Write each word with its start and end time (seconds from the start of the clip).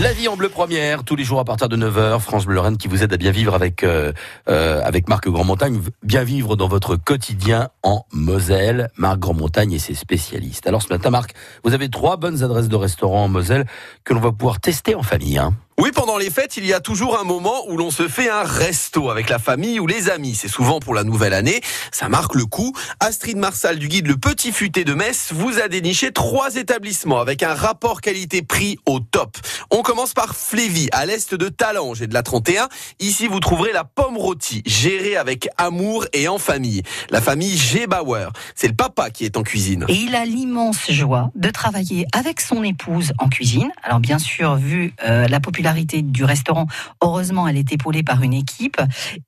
La 0.00 0.14
vie 0.14 0.28
en 0.28 0.36
bleu 0.36 0.48
première, 0.48 1.04
tous 1.04 1.14
les 1.14 1.24
jours 1.24 1.40
à 1.40 1.44
partir 1.44 1.68
de 1.68 1.76
9h, 1.76 2.20
France 2.20 2.46
Bleu 2.46 2.54
Lorraine 2.54 2.78
qui 2.78 2.88
vous 2.88 3.02
aide 3.02 3.12
à 3.12 3.18
bien 3.18 3.32
vivre 3.32 3.54
avec 3.54 3.84
euh, 3.84 4.14
euh, 4.48 4.80
avec 4.82 5.10
Marc 5.10 5.28
Grandmontagne, 5.28 5.78
bien 6.02 6.24
vivre 6.24 6.56
dans 6.56 6.68
votre 6.68 6.96
quotidien 6.96 7.68
en 7.82 8.06
Moselle. 8.10 8.88
Marc 8.96 9.18
Grandmontagne 9.18 9.72
et 9.72 9.78
ses 9.78 9.92
spécialistes. 9.92 10.66
Alors 10.66 10.80
ce 10.80 10.88
matin, 10.88 11.10
Marc, 11.10 11.34
vous 11.64 11.74
avez 11.74 11.90
trois 11.90 12.16
bonnes 12.16 12.42
adresses 12.42 12.70
de 12.70 12.76
restaurants 12.76 13.24
en 13.24 13.28
Moselle 13.28 13.66
que 14.02 14.14
l'on 14.14 14.20
va 14.20 14.32
pouvoir 14.32 14.58
tester 14.58 14.94
en 14.94 15.02
famille. 15.02 15.36
Hein. 15.36 15.52
Oui, 15.80 15.92
pendant 15.94 16.18
les 16.18 16.28
fêtes, 16.28 16.58
il 16.58 16.66
y 16.66 16.74
a 16.74 16.80
toujours 16.80 17.18
un 17.18 17.24
moment 17.24 17.64
où 17.68 17.78
l'on 17.78 17.90
se 17.90 18.06
fait 18.06 18.28
un 18.28 18.42
resto 18.42 19.08
avec 19.08 19.30
la 19.30 19.38
famille 19.38 19.80
ou 19.80 19.86
les 19.86 20.10
amis. 20.10 20.34
C'est 20.34 20.46
souvent 20.46 20.78
pour 20.78 20.92
la 20.92 21.04
nouvelle 21.04 21.32
année. 21.32 21.62
Ça 21.90 22.10
marque 22.10 22.34
le 22.34 22.44
coup. 22.44 22.74
Astrid 23.00 23.38
Marsal 23.38 23.78
du 23.78 23.88
guide 23.88 24.06
Le 24.06 24.18
Petit 24.18 24.52
Futé 24.52 24.84
de 24.84 24.92
Metz 24.92 25.32
vous 25.32 25.58
a 25.58 25.68
déniché 25.68 26.12
trois 26.12 26.56
établissements 26.56 27.18
avec 27.18 27.42
un 27.42 27.54
rapport 27.54 28.02
qualité-prix 28.02 28.78
au 28.84 29.00
top. 29.00 29.38
On 29.70 29.80
commence 29.80 30.12
par 30.12 30.36
Flévy, 30.36 30.90
à 30.92 31.06
l'est 31.06 31.34
de 31.34 31.48
Talange 31.48 32.02
et 32.02 32.06
de 32.06 32.12
la 32.12 32.22
31. 32.22 32.68
Ici, 32.98 33.26
vous 33.26 33.40
trouverez 33.40 33.72
la 33.72 33.84
pomme 33.84 34.18
rôtie, 34.18 34.62
gérée 34.66 35.16
avec 35.16 35.48
amour 35.56 36.04
et 36.12 36.28
en 36.28 36.36
famille. 36.36 36.82
La 37.08 37.22
famille 37.22 37.56
Gebauer. 37.56 38.28
C'est 38.54 38.68
le 38.68 38.74
papa 38.74 39.08
qui 39.08 39.24
est 39.24 39.38
en 39.38 39.42
cuisine. 39.42 39.86
Et 39.88 39.94
il 39.94 40.14
a 40.14 40.26
l'immense 40.26 40.90
joie 40.90 41.30
de 41.36 41.48
travailler 41.48 42.06
avec 42.12 42.42
son 42.42 42.62
épouse 42.64 43.14
en 43.18 43.30
cuisine. 43.30 43.72
Alors 43.82 44.00
bien 44.00 44.18
sûr, 44.18 44.56
vu 44.56 44.92
euh, 45.06 45.26
la 45.26 45.40
du 45.74 46.24
restaurant. 46.24 46.66
Heureusement, 47.02 47.48
elle 47.48 47.56
est 47.56 47.72
épaulée 47.72 48.02
par 48.02 48.22
une 48.22 48.34
équipe. 48.34 48.80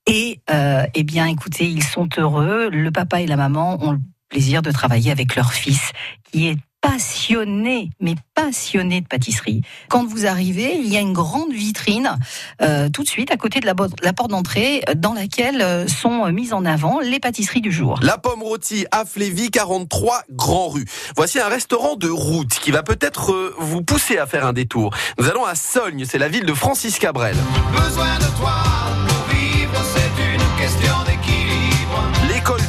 Et 0.07 0.41
euh, 0.51 0.85
eh 0.95 1.03
bien, 1.03 1.27
écoutez, 1.27 1.67
ils 1.67 1.83
sont 1.83 2.09
heureux. 2.17 2.71
Le 2.71 2.91
papa 2.91 3.21
et 3.21 3.27
la 3.27 3.37
maman 3.37 3.79
ont 3.83 3.93
le 3.93 4.01
plaisir 4.29 4.63
de 4.63 4.71
travailler 4.71 5.11
avec 5.11 5.37
leur 5.37 5.53
fils, 5.53 5.93
qui 6.31 6.49
est 6.49 6.57
passionné, 6.83 7.91
mais 8.01 8.17
passionné 8.35 9.01
de 9.01 9.07
pâtisserie. 9.07 9.63
Quand 9.89 10.05
vous 10.05 10.27
arrivez, 10.27 10.77
il 10.77 10.93
y 10.93 10.97
a 10.97 11.01
une 11.01 11.13
grande 11.15 11.53
vitrine 11.53 12.19
euh, 12.61 12.91
tout 12.91 13.05
de 13.05 13.09
suite 13.09 13.31
à 13.31 13.37
côté 13.37 13.61
de 13.61 13.67
la, 13.67 13.75
porte 13.75 14.31
d'entrée 14.31 14.83
dans 14.97 15.15
laquelle 15.15 15.63
euh, 15.63 15.87
sont 15.87 16.31
mises 16.33 16.53
en 16.53 16.65
avant 16.65 16.99
les 17.01 17.21
pâtisseries 17.21 17.61
du 17.61 17.73
jour. 17.73 17.99
La 18.03 18.19
pomme 18.19 18.43
rôtie 18.43 18.85
à 18.91 19.05
Flévy, 19.05 19.51
43 19.51 20.25
Grand 20.33 20.69
Rue. 20.69 20.85
Voici 21.17 21.39
un 21.39 21.49
restaurant 21.49 21.95
de 21.97 22.11
route 22.11 22.51
qui 22.51 22.73
va 22.73 22.83
peut-être 22.83 23.33
euh, 23.33 23.55
vous 23.59 23.83
pousser 23.83 24.19
à 24.19 24.27
faire 24.27 24.45
un 24.45 24.53
détour. 24.53 24.93
Nous 25.19 25.29
allons 25.29 25.45
à 25.45 25.55
Sogne, 25.55 26.05
c'est 26.05 26.19
la 26.19 26.29
ville 26.29 26.45
de 26.45 26.55
Francis 26.55 26.99
Cabrel. 26.99 27.37
Besoin 27.73 28.19
de 28.19 28.39
toi 28.39 28.55
pour 29.07 29.37
vivre, 29.37 29.73
c'est 29.95 30.35
une 30.35 30.61
question 30.61 30.93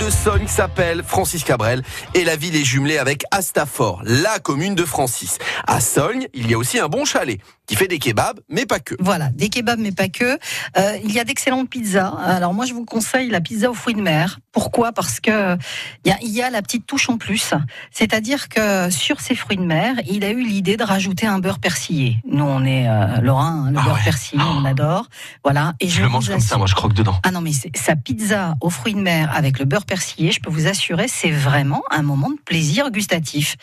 de 0.04 0.10
Sogne 0.10 0.48
s'appelle 0.48 1.02
Francis 1.02 1.46
Cabrel 1.46 1.82
et 2.14 2.26
la 2.26 2.36
ville 2.36 2.58
est 2.58 2.66
jumelée 2.66 2.98
avec 2.98 3.24
Astafort, 3.32 4.02
la 4.04 4.40
commune 4.40 4.76
de 4.76 4.84
Francis. 4.84 5.38
À 5.66 5.80
Sogne, 5.80 6.28
il 6.34 6.52
y 6.52 6.56
a 6.56 6.58
aussi 6.58 6.78
un 6.78 6.90
bon 6.90 7.06
chalet 7.06 7.40
qui 7.66 7.76
fait 7.76 7.88
des 7.88 8.00
kebabs, 8.00 8.42
mais 8.50 8.66
pas 8.66 8.80
que. 8.80 8.96
Voilà, 9.00 9.30
des 9.30 9.50
kebabs, 9.50 9.80
mais 9.80 9.94
pas 9.94 10.10
que. 10.10 10.38
Euh, 10.78 10.98
il 11.04 11.12
y 11.14 11.20
a 11.20 11.24
d'excellentes 11.24 11.70
pizzas. 11.70 12.14
Alors 12.26 12.54
moi, 12.54 12.66
je 12.66 12.74
vous 12.74 12.84
conseille 12.84 13.30
la 13.30 13.40
pizza 13.40 13.70
aux 13.70 13.74
fruits 13.74 13.94
de 13.94 14.02
mer. 14.02 14.40
Pourquoi? 14.52 14.92
Parce 14.92 15.20
que 15.20 15.58
il 16.06 16.30
y, 16.30 16.42
a, 16.42 16.50
la 16.50 16.62
petite 16.62 16.86
touche 16.86 17.10
en 17.10 17.18
plus. 17.18 17.54
C'est-à-dire 17.92 18.50
que 18.50 18.90
sur 18.90 19.22
ces 19.22 19.36
fruits 19.36 19.58
de 19.58 19.64
mer, 19.64 19.96
il 20.10 20.26
a 20.26 20.30
eu 20.30 20.44
l'idée 20.44 20.76
de 20.76 20.84
rajouter 20.84 21.26
un 21.26 21.40
beurre 21.40 21.60
persillé. 21.60 22.18
Nous, 22.30 22.44
on 22.44 22.66
est 22.66 22.88
euh, 22.88 23.22
Lorrain, 23.22 23.66
hein, 23.68 23.72
le 23.72 23.78
ah 23.80 23.84
beurre 23.84 24.04
persillé, 24.04 24.44
on 24.44 24.66
adore. 24.66 25.08
Voilà. 25.44 25.74
Et 25.80 25.88
je, 25.88 26.02
le 26.02 26.10
mange 26.10 26.30
comme 26.30 26.40
ça, 26.40 26.58
moi, 26.58 26.68
je 26.68 26.76
croque 26.76 26.94
dedans. 26.94 27.18
Ah 27.24 27.32
non, 27.32 27.42
mais 27.42 27.52
sa 27.54 27.96
pizza 27.96 28.56
aux 28.62 28.70
fruits 28.70 28.94
de 28.94 29.02
mer 29.02 29.32
avec 29.34 29.58
le 29.58 29.66
beurre 29.66 29.86
persillé, 29.86 29.93
je 29.96 30.40
peux 30.40 30.50
vous 30.50 30.68
assurer, 30.68 31.08
c'est 31.08 31.32
vraiment 31.32 31.84
un 31.90 32.02
moment 32.02 32.30
de 32.30 32.40
plaisir 32.46 32.92
gustatif. 32.92 33.56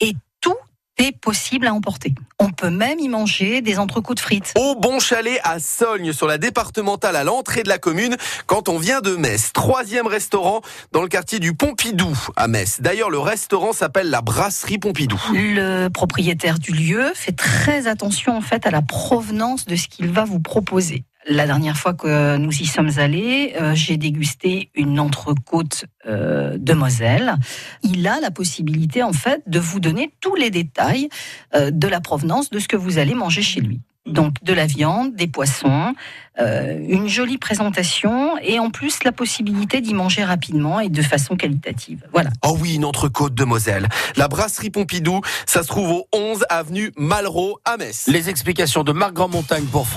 Et 0.00 0.14
c'est 0.98 1.12
possible 1.12 1.66
à 1.66 1.74
emporter. 1.74 2.14
On 2.38 2.50
peut 2.50 2.70
même 2.70 2.98
y 2.98 3.08
manger 3.08 3.60
des 3.60 3.78
entrecôtes 3.78 4.20
frites. 4.20 4.54
Au 4.56 4.74
Bon 4.76 4.98
Chalet 4.98 5.38
à 5.44 5.58
Sogne, 5.58 6.12
sur 6.12 6.26
la 6.26 6.38
départementale 6.38 7.16
à 7.16 7.24
l'entrée 7.24 7.62
de 7.62 7.68
la 7.68 7.78
commune, 7.78 8.16
quand 8.46 8.68
on 8.68 8.78
vient 8.78 9.00
de 9.00 9.14
Metz. 9.14 9.52
Troisième 9.52 10.06
restaurant 10.06 10.62
dans 10.92 11.02
le 11.02 11.08
quartier 11.08 11.38
du 11.38 11.54
Pompidou 11.54 12.16
à 12.36 12.48
Metz. 12.48 12.80
D'ailleurs, 12.80 13.10
le 13.10 13.18
restaurant 13.18 13.72
s'appelle 13.72 14.08
la 14.08 14.22
Brasserie 14.22 14.78
Pompidou. 14.78 15.20
Le 15.32 15.88
propriétaire 15.88 16.58
du 16.58 16.72
lieu 16.72 17.12
fait 17.14 17.32
très 17.32 17.88
attention 17.88 18.36
en 18.36 18.40
fait 18.40 18.66
à 18.66 18.70
la 18.70 18.82
provenance 18.82 19.66
de 19.66 19.76
ce 19.76 19.88
qu'il 19.88 20.08
va 20.08 20.24
vous 20.24 20.40
proposer. 20.40 21.04
La 21.28 21.46
dernière 21.46 21.76
fois 21.76 21.92
que 21.92 22.36
nous 22.36 22.52
y 22.52 22.66
sommes 22.66 22.98
allés, 22.98 23.54
euh, 23.60 23.74
j'ai 23.74 23.96
dégusté 23.96 24.70
une 24.76 25.00
entrecôte 25.00 25.86
euh, 26.06 26.56
de 26.56 26.72
Moselle. 26.72 27.34
Il 27.82 28.06
a 28.06 28.20
la 28.20 28.30
possibilité, 28.30 29.02
en 29.02 29.12
fait, 29.12 29.42
de 29.46 29.58
vous 29.58 29.80
donner 29.80 30.12
tous 30.20 30.36
les 30.36 30.50
détails 30.50 31.08
euh, 31.56 31.72
de 31.72 31.88
la 31.88 32.00
provenance 32.00 32.50
de 32.50 32.60
ce 32.60 32.68
que 32.68 32.76
vous 32.76 32.98
allez 32.98 33.14
manger 33.14 33.42
chez 33.42 33.60
lui. 33.60 33.80
Donc 34.06 34.34
de 34.44 34.52
la 34.52 34.66
viande, 34.66 35.16
des 35.16 35.26
poissons, 35.26 35.92
une 36.38 37.08
jolie 37.08 37.38
présentation 37.38 38.38
et 38.38 38.60
en 38.60 38.70
plus 38.70 39.02
la 39.02 39.10
possibilité 39.10 39.80
d'y 39.80 39.94
manger 39.94 40.22
rapidement 40.22 40.78
et 40.78 40.88
de 40.88 41.02
façon 41.02 41.34
qualitative. 41.34 42.06
Voilà. 42.12 42.30
Oh 42.44 42.56
oui, 42.60 42.76
une 42.76 42.84
entrecôte 42.84 43.34
de 43.34 43.42
Moselle. 43.42 43.88
La 44.14 44.28
brasserie 44.28 44.70
Pompidou, 44.70 45.22
ça 45.44 45.64
se 45.64 45.68
trouve 45.68 45.90
au 45.90 46.06
11 46.12 46.44
avenue 46.48 46.92
Malraux 46.96 47.58
à 47.64 47.78
Metz. 47.78 48.06
Les 48.06 48.28
explications 48.28 48.84
de 48.84 48.92
Marc 48.92 49.14
Grandmontagne 49.14 49.64
pour 49.64 49.88